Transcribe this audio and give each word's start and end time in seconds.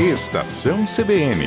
Estação 0.00 0.84
CBN. 0.84 1.44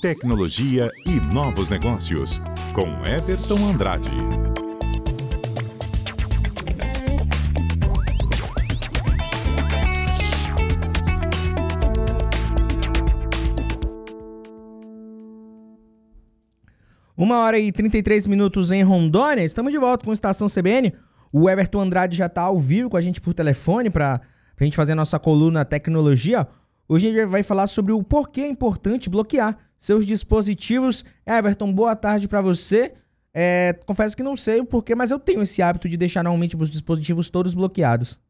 Tecnologia 0.00 0.88
e 1.04 1.20
novos 1.34 1.68
negócios, 1.68 2.40
com 2.72 2.86
Everton 3.04 3.58
Andrade. 3.68 4.08
Uma 17.14 17.40
hora 17.40 17.58
e 17.58 17.70
33 17.70 18.26
minutos 18.26 18.70
em 18.70 18.82
Rondônia. 18.82 19.44
Estamos 19.44 19.70
de 19.70 19.78
volta 19.78 20.06
com 20.06 20.12
Estação 20.14 20.48
CBN. 20.48 20.94
O 21.32 21.48
Everton 21.48 21.80
Andrade 21.80 22.16
já 22.16 22.26
está 22.26 22.42
ao 22.42 22.58
vivo 22.58 22.90
com 22.90 22.96
a 22.96 23.00
gente 23.00 23.20
por 23.20 23.32
telefone 23.32 23.88
para 23.88 24.20
a 24.58 24.64
gente 24.64 24.76
fazer 24.76 24.92
a 24.92 24.96
nossa 24.96 25.18
coluna 25.18 25.64
Tecnologia. 25.64 26.46
Hoje 26.88 27.06
a 27.06 27.12
gente 27.12 27.26
vai 27.26 27.44
falar 27.44 27.68
sobre 27.68 27.92
o 27.92 28.02
porquê 28.02 28.40
é 28.40 28.48
importante 28.48 29.08
bloquear 29.08 29.56
seus 29.76 30.04
dispositivos. 30.04 31.04
Everton, 31.24 31.72
boa 31.72 31.94
tarde 31.94 32.26
para 32.26 32.40
você. 32.40 32.94
É, 33.32 33.72
confesso 33.86 34.16
que 34.16 34.24
não 34.24 34.34
sei 34.34 34.58
o 34.58 34.66
porquê, 34.66 34.96
mas 34.96 35.12
eu 35.12 35.20
tenho 35.20 35.40
esse 35.40 35.62
hábito 35.62 35.88
de 35.88 35.96
deixar 35.96 36.24
normalmente 36.24 36.56
os 36.56 36.68
dispositivos 36.68 37.30
todos 37.30 37.54
bloqueados. 37.54 38.20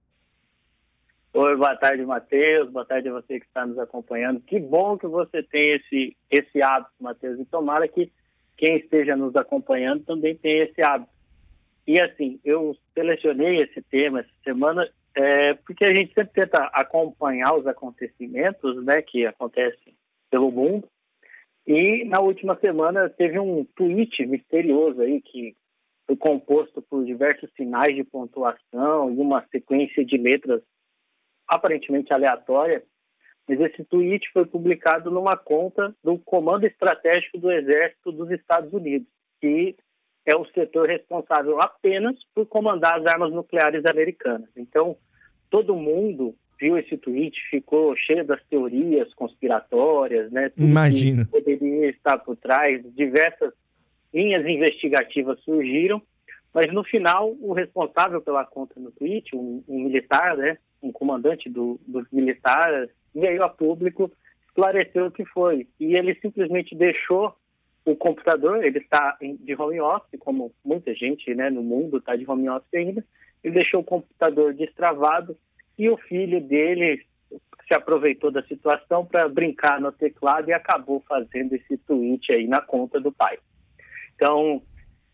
Oi, 1.32 1.56
boa 1.56 1.76
tarde, 1.76 2.04
Matheus. 2.04 2.70
Boa 2.70 2.84
tarde 2.84 3.08
a 3.08 3.12
você 3.12 3.40
que 3.40 3.46
está 3.46 3.64
nos 3.64 3.78
acompanhando. 3.78 4.40
Que 4.40 4.60
bom 4.60 4.98
que 4.98 5.06
você 5.06 5.42
tem 5.42 5.76
esse, 5.76 6.16
esse 6.30 6.60
hábito, 6.60 6.92
Matheus. 7.00 7.40
E 7.40 7.46
tomara 7.46 7.88
que 7.88 8.12
quem 8.58 8.76
esteja 8.76 9.16
nos 9.16 9.34
acompanhando 9.36 10.04
também 10.04 10.36
tenha 10.36 10.64
esse 10.64 10.82
hábito. 10.82 11.19
E 11.86 12.00
assim, 12.00 12.40
eu 12.44 12.76
selecionei 12.94 13.62
esse 13.62 13.82
tema 13.82 14.20
essa 14.20 14.30
semana 14.44 14.88
é, 15.14 15.54
porque 15.54 15.84
a 15.84 15.92
gente 15.92 16.14
sempre 16.14 16.32
tenta 16.32 16.58
acompanhar 16.72 17.54
os 17.54 17.66
acontecimentos 17.66 18.84
né, 18.84 19.02
que 19.02 19.26
acontecem 19.26 19.94
pelo 20.30 20.50
mundo. 20.50 20.88
E 21.66 22.04
na 22.04 22.20
última 22.20 22.56
semana 22.56 23.08
teve 23.10 23.38
um 23.38 23.64
tweet 23.76 24.24
misterioso 24.26 25.02
aí 25.02 25.20
que 25.20 25.56
foi 26.06 26.16
composto 26.16 26.82
por 26.82 27.04
diversos 27.04 27.50
sinais 27.54 27.94
de 27.94 28.04
pontuação 28.04 29.12
e 29.12 29.18
uma 29.18 29.46
sequência 29.50 30.04
de 30.04 30.16
letras 30.16 30.62
aparentemente 31.46 32.12
aleatória. 32.12 32.82
Mas 33.48 33.60
esse 33.60 33.84
tweet 33.84 34.30
foi 34.32 34.46
publicado 34.46 35.10
numa 35.10 35.36
conta 35.36 35.94
do 36.04 36.18
Comando 36.18 36.64
Estratégico 36.66 37.38
do 37.38 37.50
Exército 37.50 38.12
dos 38.12 38.30
Estados 38.30 38.72
Unidos, 38.72 39.08
que 39.40 39.76
é 40.30 40.36
o 40.36 40.46
setor 40.46 40.88
responsável 40.88 41.60
apenas 41.60 42.16
por 42.34 42.46
comandar 42.46 43.00
as 43.00 43.06
armas 43.06 43.32
nucleares 43.32 43.84
americanas. 43.84 44.48
Então, 44.56 44.96
todo 45.50 45.74
mundo 45.74 46.34
viu 46.58 46.76
esse 46.76 46.96
tweet, 46.96 47.40
ficou 47.50 47.96
cheio 47.96 48.24
das 48.24 48.42
teorias 48.44 49.12
conspiratórias, 49.14 50.30
né? 50.30 50.52
Imagina. 50.56 51.26
Poderia 51.30 51.88
estar 51.88 52.18
por 52.18 52.36
trás, 52.36 52.82
diversas 52.94 53.52
linhas 54.12 54.46
investigativas 54.46 55.40
surgiram, 55.40 56.02
mas 56.52 56.72
no 56.72 56.84
final 56.84 57.34
o 57.40 57.52
responsável 57.52 58.20
pela 58.20 58.44
conta 58.44 58.78
no 58.78 58.90
tweet, 58.90 59.34
um, 59.34 59.62
um 59.66 59.84
militar, 59.84 60.36
né, 60.36 60.58
um 60.82 60.92
comandante 60.92 61.48
do, 61.48 61.80
dos 61.86 62.06
militares, 62.12 62.90
veio 63.14 63.42
a 63.42 63.48
público, 63.48 64.10
esclareceu 64.46 65.06
o 65.06 65.10
que 65.10 65.24
foi 65.24 65.66
e 65.78 65.96
ele 65.96 66.14
simplesmente 66.16 66.74
deixou 66.74 67.34
o 67.84 67.96
computador, 67.96 68.62
ele 68.64 68.78
está 68.78 69.16
de 69.20 69.54
home 69.54 69.80
office, 69.80 70.20
como 70.20 70.52
muita 70.64 70.94
gente 70.94 71.34
né, 71.34 71.50
no 71.50 71.62
mundo 71.62 71.98
está 71.98 72.14
de 72.16 72.28
home 72.28 72.48
office 72.48 72.74
ainda, 72.74 73.04
ele 73.42 73.54
deixou 73.54 73.80
o 73.80 73.84
computador 73.84 74.52
destravado 74.54 75.36
e 75.78 75.88
o 75.88 75.96
filho 75.96 76.40
dele 76.40 77.02
se 77.66 77.74
aproveitou 77.74 78.30
da 78.30 78.42
situação 78.42 79.06
para 79.06 79.28
brincar 79.28 79.80
no 79.80 79.92
teclado 79.92 80.48
e 80.48 80.52
acabou 80.52 81.00
fazendo 81.08 81.54
esse 81.54 81.78
tweet 81.78 82.32
aí 82.32 82.46
na 82.46 82.60
conta 82.60 83.00
do 83.00 83.12
pai. 83.12 83.38
Então, 84.14 84.60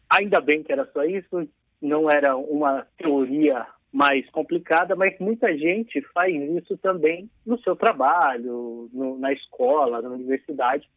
ainda 0.09 0.41
bem 0.41 0.63
que 0.63 0.73
era 0.73 0.87
só 0.87 1.05
isso, 1.05 1.49
não 1.81 2.11
era 2.11 2.37
uma 2.37 2.87
teoria 2.97 3.67
mais 3.93 4.29
complicada, 4.31 4.97
mas 4.97 5.19
muita 5.19 5.57
gente 5.57 6.01
faz 6.13 6.35
isso 6.35 6.77
também 6.79 7.31
no 7.47 7.59
seu 7.61 7.77
trabalho, 7.77 8.91
no, 8.93 9.19
na 9.19 9.33
escola, 9.33 10.03
na 10.03 10.11
universidade, 10.11 10.89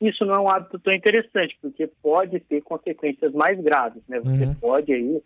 isso 0.00 0.24
não 0.24 0.34
é 0.34 0.40
um 0.40 0.50
hábito 0.50 0.78
tão 0.78 0.92
interessante, 0.92 1.56
porque 1.60 1.86
pode 2.02 2.38
ter 2.40 2.60
consequências 2.62 3.32
mais 3.32 3.58
graves, 3.60 4.02
né? 4.08 4.20
Você 4.20 4.44
uhum. 4.44 4.54
pode 4.54 4.92
aí 4.92 5.22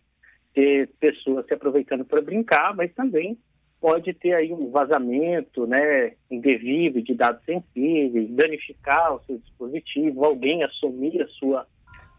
ter 0.55 0.89
pessoas 1.01 1.47
se 1.47 1.55
aproveitando 1.55 2.05
para 2.05 2.21
brincar, 2.21 2.75
mas 2.75 2.93
também 2.95 3.37
pode 3.81 4.13
ter 4.13 4.35
aí 4.35 4.53
um 4.53 4.71
vazamento, 4.71 5.67
né, 5.67 6.13
indevido 6.31 7.01
de 7.01 7.15
dados 7.15 7.43
sensíveis, 7.45 8.31
danificar 8.31 9.15
o 9.15 9.23
seu 9.25 9.39
dispositivo, 9.39 10.25
alguém 10.25 10.63
assumir 10.63 11.23
a 11.23 11.29
sua 11.29 11.67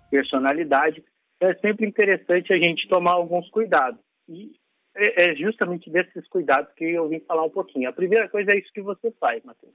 personalidade. 0.10 1.04
Então, 1.38 1.50
é 1.50 1.56
sempre 1.56 1.86
interessante 1.86 2.52
a 2.52 2.58
gente 2.58 2.88
tomar 2.88 3.12
alguns 3.12 3.48
cuidados. 3.50 4.00
E 4.28 4.52
é, 4.96 5.32
é 5.32 5.36
justamente 5.36 5.90
desses 5.90 6.28
cuidados 6.28 6.74
que 6.74 6.84
eu 6.84 7.08
vim 7.08 7.20
falar 7.22 7.44
um 7.44 7.50
pouquinho. 7.50 7.88
A 7.88 7.94
primeira 7.94 8.28
coisa 8.28 8.52
é 8.52 8.58
isso 8.58 8.74
que 8.74 8.82
você 8.82 9.12
faz, 9.20 9.44
Matheus. 9.44 9.74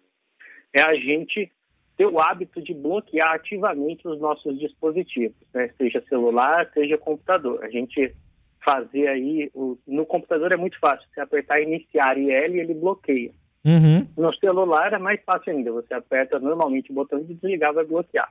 É 0.73 0.83
a 0.83 0.95
gente 0.95 1.51
ter 1.97 2.07
o 2.07 2.21
hábito 2.21 2.61
de 2.63 2.75
bloquear 2.75 3.35
ativamente 3.35 4.07
os 4.07 4.21
nossos 4.21 4.59
dispositivos, 4.59 5.37
né? 5.55 5.71
seja 5.79 6.03
celular, 6.09 6.71
seja 6.75 6.99
computador. 6.99 7.65
A 7.65 7.71
gente 7.71 8.15
fazer 8.63 9.07
aí, 9.09 9.51
o, 9.55 9.79
no 9.87 10.05
computador 10.05 10.53
é 10.53 10.57
muito 10.57 10.79
fácil, 10.79 11.07
você 11.13 11.21
apertar 11.21 11.61
iniciar 11.61 12.19
IL 12.19 12.57
ele 12.57 12.75
bloqueia. 12.75 13.31
Uhum. 13.65 14.07
No 14.17 14.35
celular 14.37 14.93
é 14.93 14.99
mais 14.99 15.21
fácil 15.25 15.53
ainda, 15.53 15.73
você 15.73 15.95
aperta 15.95 16.39
normalmente 16.39 16.91
o 16.91 16.95
botão 16.95 17.21
de 17.23 17.35
desligar 17.35 17.73
vai 17.73 17.85
bloquear. 17.85 18.31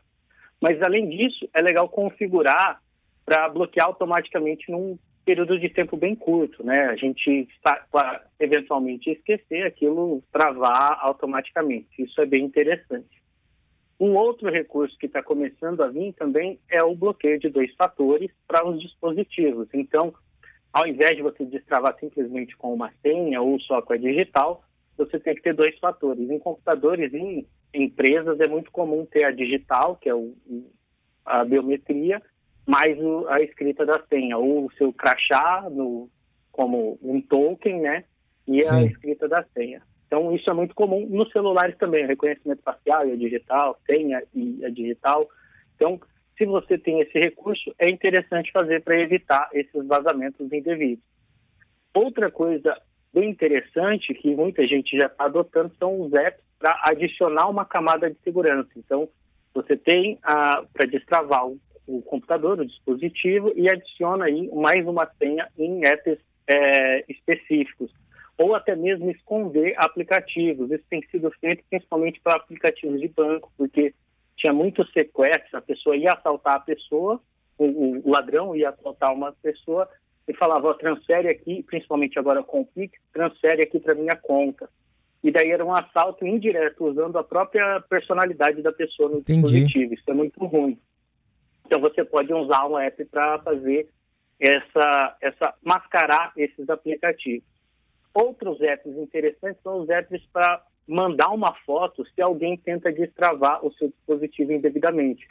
Mas 0.61 0.81
além 0.81 1.09
disso, 1.09 1.47
é 1.53 1.61
legal 1.61 1.89
configurar 1.89 2.79
para 3.25 3.49
bloquear 3.49 3.87
automaticamente 3.87 4.71
num 4.71 4.97
período 5.25 5.59
de 5.59 5.69
tempo 5.69 5.97
bem 5.97 6.15
curto, 6.15 6.63
né? 6.63 6.85
A 6.85 6.95
gente 6.95 7.47
está 7.55 7.83
eventualmente 8.39 9.09
esquecer 9.09 9.65
aquilo 9.65 10.21
travar 10.31 10.99
automaticamente. 11.01 12.03
Isso 12.03 12.21
é 12.21 12.25
bem 12.25 12.45
interessante. 12.45 13.25
Um 14.00 14.16
outro 14.16 14.50
recurso 14.50 14.97
que 14.97 15.06
está 15.06 15.23
começando 15.23 15.81
a 15.81 15.88
vir 15.88 16.13
também 16.13 16.59
é 16.69 16.83
o 16.83 16.95
bloqueio 16.95 17.39
de 17.39 17.50
dois 17.50 17.73
fatores 17.75 18.29
para 18.47 18.67
os 18.67 18.81
dispositivos. 18.81 19.69
Então, 19.73 20.13
ao 20.73 20.85
invés 20.85 21.16
de 21.16 21.23
você 21.23 21.45
destravar 21.45 21.97
simplesmente 22.00 22.56
com 22.57 22.73
uma 22.73 22.91
senha 23.01 23.41
ou 23.41 23.57
só 23.61 23.81
com 23.81 23.94
a 23.94 23.97
digital, 23.97 24.61
você 24.97 25.19
tem 25.19 25.35
que 25.35 25.41
ter 25.41 25.53
dois 25.53 25.78
fatores. 25.79 26.29
Em 26.29 26.39
computadores, 26.39 27.13
em 27.13 27.47
empresas, 27.73 28.39
é 28.39 28.47
muito 28.47 28.72
comum 28.72 29.06
ter 29.06 29.23
a 29.23 29.31
digital, 29.31 29.95
que 29.95 30.09
é 30.09 30.16
o, 30.16 30.33
a 31.25 31.45
biometria, 31.45 32.22
mais 32.66 33.00
o, 33.00 33.27
a 33.29 33.41
escrita 33.41 33.85
da 33.85 34.01
senha, 34.07 34.38
ou 34.38 34.66
o 34.66 34.72
seu 34.73 34.91
crachá 34.91 35.67
no, 35.69 36.09
como 36.51 37.00
um 37.01 37.22
token, 37.22 37.81
né? 37.81 38.03
E 38.47 38.62
Sim. 38.62 38.75
a 38.75 38.83
escrita 38.83 39.27
da 39.27 39.44
senha. 39.53 39.81
Então, 40.07 40.33
isso 40.35 40.49
é 40.49 40.53
muito 40.53 40.75
comum 40.75 41.07
nos 41.09 41.31
celulares 41.31 41.75
também, 41.77 42.05
reconhecimento 42.05 42.61
facial 42.61 43.01
a 43.01 43.16
digital, 43.16 43.77
senha 43.85 44.23
e 44.33 44.63
a 44.63 44.69
digital. 44.69 45.27
Então, 45.75 45.99
se 46.38 46.45
você 46.45 46.77
tem 46.77 46.99
esse 47.01 47.17
recurso, 47.17 47.73
é 47.79 47.89
interessante 47.89 48.51
fazer 48.51 48.83
para 48.83 48.99
evitar 48.99 49.49
esses 49.53 49.85
vazamentos 49.88 50.51
indevidos. 50.51 51.03
Outra 51.94 52.29
coisa 52.29 52.77
bem 53.13 53.29
interessante 53.29 54.13
que 54.13 54.35
muita 54.35 54.67
gente 54.67 54.95
já 54.95 55.07
está 55.07 55.25
adotando 55.25 55.73
são 55.79 56.01
os 56.01 56.13
apps 56.13 56.44
para 56.59 56.79
adicionar 56.83 57.49
uma 57.49 57.65
camada 57.65 58.09
de 58.09 58.17
segurança. 58.23 58.69
Então, 58.77 59.09
você 59.53 59.77
tem 59.77 60.19
para 60.21 60.85
destravar 60.89 61.47
o, 61.47 61.57
o, 61.88 62.01
computador, 62.01 62.59
o 62.59 62.65
dispositivo, 62.65 63.53
e 63.55 63.69
adiciona 63.69 64.25
aí 64.25 64.49
mais 64.53 64.85
uma 64.85 65.07
senha 65.18 65.47
em 65.57 65.85
apps 65.85 66.19
é, 66.47 67.06
específicos 67.09 67.91
ou 68.37 68.55
até 68.55 68.75
mesmo 68.75 69.09
esconder 69.11 69.73
aplicativos. 69.77 70.71
Isso 70.71 70.83
tem 70.89 71.01
sido 71.09 71.31
feito 71.39 71.63
principalmente 71.69 72.19
para 72.21 72.35
aplicativos 72.35 72.99
de 72.99 73.07
banco, 73.07 73.51
porque 73.57 73.93
tinha 74.35 74.53
muitos 74.53 74.91
sequestros, 74.91 75.53
a 75.53 75.61
pessoa 75.61 75.95
ia 75.95 76.13
assaltar 76.13 76.55
a 76.55 76.59
pessoa, 76.59 77.21
o, 77.57 78.01
o 78.07 78.11
ladrão 78.11 78.55
ia 78.55 78.69
assaltar 78.69 79.13
uma 79.13 79.31
pessoa 79.31 79.87
e 80.27 80.33
falava, 80.33 80.73
transfere 80.73 81.29
aqui, 81.29 81.63
principalmente 81.63 82.19
agora 82.19 82.43
com 82.43 82.61
o 82.61 82.65
Pix, 82.65 82.99
transfere 83.13 83.61
aqui 83.61 83.79
para 83.79 83.95
minha 83.95 84.15
conta. 84.15 84.69
E 85.23 85.31
daí 85.31 85.51
era 85.51 85.65
um 85.65 85.73
assalto 85.73 86.25
indireto, 86.25 86.85
usando 86.85 87.17
a 87.17 87.23
própria 87.23 87.81
personalidade 87.89 88.61
da 88.61 88.71
pessoa 88.71 89.09
no 89.09 89.19
Entendi. 89.19 89.41
dispositivo. 89.41 89.93
Isso 89.93 90.03
é 90.07 90.13
muito 90.13 90.43
ruim. 90.45 90.77
Então 91.65 91.79
você 91.79 92.03
pode 92.03 92.31
usar 92.33 92.67
um 92.67 92.77
app 92.77 93.03
para 93.05 93.39
fazer 93.39 93.89
essa, 94.39 95.17
essa 95.21 95.53
mascarar 95.63 96.31
esses 96.37 96.69
aplicativos. 96.69 97.55
Outros 98.15 98.62
apps 98.62 98.97
interessantes 98.97 99.62
são 99.62 99.81
os 99.81 99.89
apps 99.89 100.25
para 100.31 100.63
mandar 100.88 101.31
uma 101.31 101.53
foto 101.65 102.06
se 102.06 102.21
alguém 102.21 102.56
tenta 102.56 102.89
destravar 102.89 103.65
o 103.65 103.73
seu 103.73 103.89
dispositivo 103.89 104.53
indevidamente. 104.53 105.27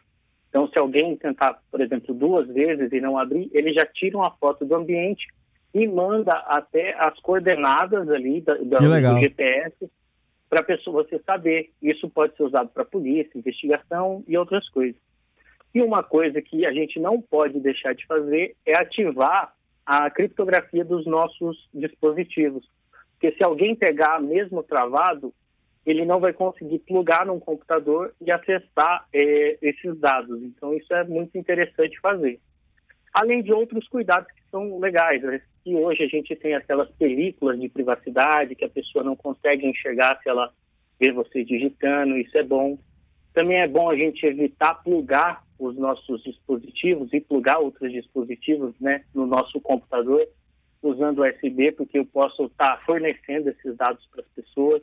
Então, 0.51 0.69
se 0.69 0.79
alguém 0.79 1.17
tentar, 1.17 1.59
por 1.71 1.81
exemplo, 1.81 2.15
duas 2.15 2.47
vezes 2.47 2.93
e 2.93 3.01
não 3.01 3.17
abrir, 3.17 3.51
ele 3.55 3.73
já 3.73 3.87
tira 3.87 4.19
uma 4.19 4.31
foto 4.33 4.67
do 4.67 4.75
ambiente 4.75 5.27
e 5.73 5.89
manda 5.89 6.35
até 6.35 6.95
as 6.95 7.19
coordenadas 7.21 8.09
ali 8.11 8.43
da, 8.43 8.55
da, 8.59 8.79
do 8.79 9.19
GPS 9.19 9.91
para 10.49 10.61
a 10.61 10.65
pessoa 10.65 11.03
você 11.03 11.19
saber. 11.21 11.71
Isso 11.81 12.09
pode 12.11 12.37
ser 12.37 12.43
usado 12.43 12.69
para 12.69 12.85
polícia, 12.85 13.39
investigação 13.39 14.23
e 14.29 14.37
outras 14.37 14.69
coisas. 14.69 15.01
E 15.75 15.81
uma 15.83 16.03
coisa 16.03 16.41
que 16.43 16.67
a 16.67 16.73
gente 16.73 17.01
não 17.01 17.19
pode 17.21 17.59
deixar 17.61 17.95
de 17.95 18.07
fazer 18.07 18.55
é 18.67 18.75
ativar 18.75 19.55
a 19.87 20.11
criptografia 20.11 20.85
dos 20.85 21.07
nossos 21.07 21.69
dispositivos. 21.73 22.69
Porque 23.13 23.37
se 23.37 23.45
alguém 23.45 23.75
pegar 23.75 24.21
mesmo 24.21 24.63
travado, 24.63 25.33
ele 25.85 26.05
não 26.05 26.19
vai 26.19 26.33
conseguir 26.33 26.79
plugar 26.81 27.27
num 27.27 27.39
computador 27.39 28.15
e 28.21 28.31
acessar 28.31 29.07
eh, 29.13 29.59
esses 29.61 29.99
dados. 29.99 30.43
Então, 30.43 30.75
isso 30.75 30.93
é 30.95 31.05
muito 31.05 31.37
interessante 31.37 32.01
fazer. 32.01 32.41
Além 33.13 33.43
de 33.43 33.53
outros 33.53 33.87
cuidados 33.89 34.31
que 34.33 34.43
são 34.51 34.79
legais. 34.79 35.23
Né? 35.23 35.41
E 35.67 35.75
hoje 35.75 36.03
a 36.03 36.09
gente 36.09 36.35
tem 36.37 36.55
aquelas 36.55 36.91
películas 36.93 37.61
de 37.61 37.69
privacidade 37.69 38.55
que 38.55 38.65
a 38.65 38.69
pessoa 38.69 39.05
não 39.05 39.15
consegue 39.15 39.67
enxergar 39.67 40.21
se 40.23 40.29
ela 40.29 40.53
vê 40.99 41.13
você 41.13 41.45
digitando, 41.45 42.17
isso 42.17 42.37
é 42.39 42.43
bom. 42.43 42.79
Também 43.35 43.61
é 43.61 43.69
bom 43.69 43.91
a 43.91 43.97
gente 43.97 44.25
evitar 44.25 44.77
plugar 44.77 45.43
os 45.59 45.77
nossos 45.77 46.23
dispositivos 46.23 47.13
e 47.13 47.21
plugar 47.21 47.59
outros 47.59 47.93
dispositivos 47.93 48.73
né, 48.81 49.05
no 49.13 49.27
nosso 49.27 49.61
computador 49.61 50.27
usando 50.81 51.23
USB, 51.23 51.73
porque 51.73 51.99
eu 51.99 52.07
posso 52.07 52.45
estar 52.45 52.81
fornecendo 52.85 53.51
esses 53.51 53.77
dados 53.77 54.07
para 54.07 54.21
as 54.21 54.29
pessoas. 54.29 54.83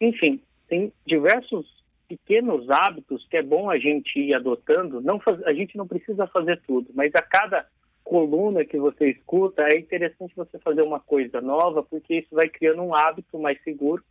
Enfim, 0.00 0.40
tem 0.68 0.92
diversos 1.06 1.66
pequenos 2.06 2.70
hábitos 2.70 3.26
que 3.28 3.38
é 3.38 3.42
bom 3.42 3.68
a 3.68 3.78
gente 3.78 4.18
ir 4.18 4.34
adotando. 4.34 5.00
Não 5.00 5.18
faz, 5.18 5.42
a 5.44 5.52
gente 5.52 5.76
não 5.76 5.86
precisa 5.86 6.26
fazer 6.26 6.60
tudo, 6.66 6.90
mas 6.94 7.14
a 7.14 7.22
cada 7.22 7.66
coluna 8.04 8.64
que 8.64 8.78
você 8.78 9.10
escuta 9.10 9.62
é 9.62 9.78
interessante 9.78 10.36
você 10.36 10.58
fazer 10.58 10.82
uma 10.82 11.00
coisa 11.00 11.40
nova, 11.40 11.82
porque 11.82 12.18
isso 12.18 12.34
vai 12.34 12.48
criando 12.48 12.82
um 12.82 12.94
hábito 12.94 13.38
mais 13.38 13.60
seguro 13.62 14.04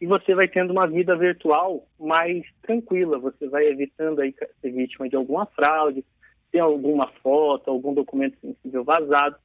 e 0.00 0.06
você 0.06 0.34
vai 0.34 0.46
tendo 0.46 0.70
uma 0.70 0.86
vida 0.86 1.16
virtual 1.16 1.86
mais 1.98 2.44
tranquila. 2.62 3.18
Você 3.18 3.48
vai 3.48 3.66
evitando 3.66 4.20
aí 4.20 4.34
ser 4.60 4.70
vítima 4.70 5.08
de 5.08 5.16
alguma 5.16 5.46
fraude, 5.46 6.04
ter 6.52 6.60
alguma 6.60 7.08
foto, 7.22 7.70
algum 7.70 7.92
documento 7.92 8.38
sensível 8.40 8.84
vazado. 8.84 9.36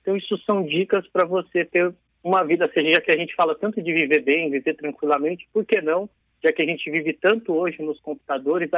Então, 0.00 0.16
isso 0.16 0.36
são 0.38 0.64
dicas 0.64 1.06
para 1.08 1.24
você 1.24 1.64
ter 1.64 1.94
uma 2.22 2.44
vida, 2.44 2.70
seja 2.72 3.00
que 3.00 3.10
a 3.10 3.16
gente 3.16 3.34
fala 3.34 3.54
tanto 3.54 3.82
de 3.82 3.92
viver 3.92 4.22
bem, 4.22 4.50
viver 4.50 4.74
tranquilamente, 4.74 5.48
por 5.52 5.64
que 5.64 5.80
não, 5.80 6.08
já 6.42 6.52
que 6.52 6.62
a 6.62 6.66
gente 6.66 6.88
vive 6.90 7.12
tanto 7.14 7.52
hoje 7.52 7.82
nos 7.82 8.00
computadores, 8.00 8.70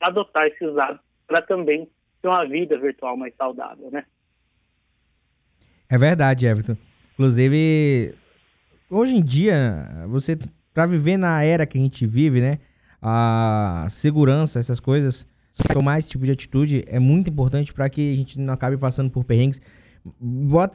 adotar 0.00 0.46
esses 0.46 0.76
hábitos 0.76 1.06
para 1.26 1.42
também 1.42 1.88
ter 2.20 2.28
uma 2.28 2.44
vida 2.44 2.76
virtual 2.78 3.16
mais 3.16 3.34
saudável, 3.36 3.90
né? 3.90 4.04
É 5.90 5.96
verdade, 5.96 6.46
Everton. 6.46 6.76
Inclusive, 7.14 8.14
hoje 8.90 9.14
em 9.16 9.22
dia, 9.22 9.86
você 10.08 10.36
para 10.78 10.86
viver 10.86 11.16
na 11.16 11.42
era 11.42 11.66
que 11.66 11.76
a 11.76 11.80
gente 11.80 12.06
vive, 12.06 12.40
né? 12.40 12.60
A 13.02 13.84
segurança, 13.90 14.60
essas 14.60 14.78
coisas, 14.78 15.26
tomar 15.72 15.98
esse 15.98 16.08
tipo 16.08 16.24
de 16.24 16.30
atitude 16.30 16.84
é 16.86 17.00
muito 17.00 17.28
importante 17.28 17.74
para 17.74 17.90
que 17.90 18.12
a 18.12 18.14
gente 18.14 18.38
não 18.38 18.54
acabe 18.54 18.76
passando 18.76 19.10
por 19.10 19.24
perrengues. 19.24 19.60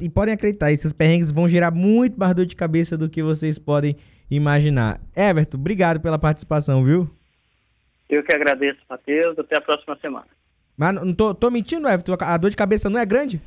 E 0.01 0.09
podem 0.09 0.33
acreditar, 0.33 0.73
esses 0.73 0.91
perrengues 0.91 1.31
vão 1.31 1.47
gerar 1.47 1.71
muito 1.71 2.19
mais 2.19 2.35
dor 2.35 2.45
de 2.45 2.53
cabeça 2.53 2.97
do 2.97 3.09
que 3.09 3.23
vocês 3.23 3.57
podem 3.57 3.95
imaginar. 4.29 4.99
Everton, 5.15 5.57
obrigado 5.57 6.01
pela 6.01 6.19
participação, 6.19 6.83
viu? 6.83 7.09
Eu 8.09 8.25
que 8.25 8.33
agradeço, 8.33 8.81
Matheus. 8.89 9.39
Até 9.39 9.55
a 9.55 9.61
próxima 9.61 9.97
semana. 10.01 10.27
Mas 10.75 10.95
não 10.95 11.13
tô, 11.13 11.33
tô 11.33 11.49
mentindo, 11.49 11.87
Everton? 11.87 12.17
A 12.19 12.35
dor 12.35 12.49
de 12.49 12.57
cabeça 12.57 12.89
não 12.89 12.99
é 12.99 13.05
grande? 13.05 13.41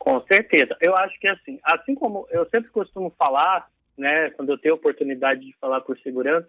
Com 0.00 0.20
certeza. 0.22 0.76
Eu 0.80 0.96
acho 0.96 1.16
que 1.20 1.28
assim, 1.28 1.60
assim 1.62 1.94
como 1.94 2.26
eu 2.32 2.44
sempre 2.50 2.72
costumo 2.72 3.14
falar, 3.16 3.68
né, 3.96 4.30
quando 4.30 4.50
eu 4.50 4.58
tenho 4.58 4.74
a 4.74 4.78
oportunidade 4.78 5.40
de 5.40 5.56
falar 5.58 5.80
por 5.80 5.98
segurança, 5.98 6.48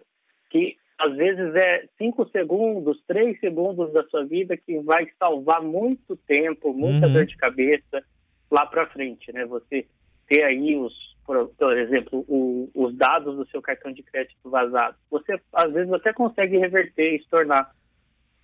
que 0.50 0.76
às 0.98 1.16
vezes 1.16 1.54
é 1.54 1.88
cinco 1.98 2.28
segundos, 2.28 3.02
três 3.06 3.38
segundos 3.40 3.92
da 3.92 4.04
sua 4.04 4.24
vida 4.24 4.56
que 4.56 4.78
vai 4.80 5.08
salvar 5.18 5.60
muito 5.60 6.16
tempo, 6.16 6.72
muita 6.72 7.06
uhum. 7.06 7.12
dor 7.12 7.26
de 7.26 7.36
cabeça 7.36 8.04
lá 8.50 8.66
para 8.66 8.86
frente, 8.86 9.32
né? 9.32 9.44
Você 9.46 9.86
ter 10.28 10.44
aí 10.44 10.76
os, 10.76 10.94
por, 11.26 11.76
exemplo, 11.76 12.24
o, 12.28 12.70
os 12.74 12.94
dados 12.94 13.36
do 13.36 13.46
seu 13.48 13.60
cartão 13.60 13.92
de 13.92 14.02
crédito 14.02 14.48
vazado. 14.48 14.96
Você 15.10 15.40
às 15.52 15.72
vezes 15.72 15.92
até 15.92 16.12
consegue 16.12 16.58
reverter 16.58 17.16
e 17.16 17.22
se 17.22 17.28
tornar 17.28 17.70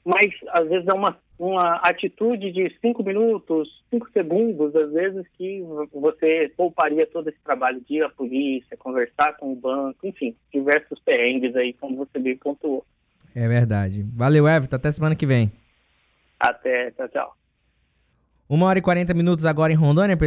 mas 0.08 0.32
às 0.48 0.66
vezes 0.66 0.88
é 0.88 0.92
uma, 0.94 1.18
uma 1.38 1.74
atitude 1.82 2.50
de 2.50 2.74
cinco 2.80 3.04
minutos, 3.04 3.68
cinco 3.90 4.10
segundos, 4.10 4.74
às 4.74 4.90
vezes, 4.90 5.26
que 5.36 5.62
você 5.92 6.50
pouparia 6.56 7.06
todo 7.06 7.28
esse 7.28 7.38
trabalho 7.44 7.78
de 7.86 7.96
ir 7.96 8.02
à 8.02 8.08
polícia, 8.08 8.74
conversar 8.78 9.36
com 9.36 9.52
o 9.52 9.56
banco, 9.56 10.06
enfim, 10.06 10.34
diversos 10.50 10.98
perrengues 11.00 11.54
aí, 11.54 11.74
como 11.74 11.98
você 11.98 12.18
bem 12.18 12.38
pontuou. 12.38 12.86
É 13.34 13.46
verdade. 13.46 14.02
Valeu, 14.16 14.48
Everton. 14.48 14.76
Até 14.76 14.90
semana 14.90 15.14
que 15.14 15.26
vem. 15.26 15.52
Até. 16.40 16.90
Tchau, 16.92 17.08
tchau. 17.08 17.34
Uma 18.48 18.64
hora 18.64 18.78
e 18.78 18.82
quarenta 18.82 19.12
minutos 19.12 19.44
agora 19.44 19.70
em 19.70 19.76
Rondônia, 19.76 20.16